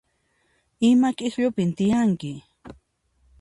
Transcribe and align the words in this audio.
Ima 0.89 1.09
k'ikllupin 1.17 1.69
tiyanki? 1.77 2.33